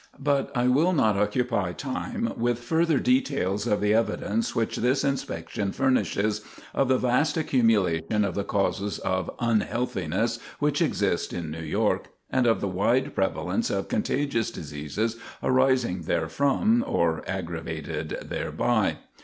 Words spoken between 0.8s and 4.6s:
not occupy time with further details of the evidence